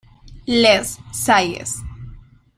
[0.47, 1.83] Les Salles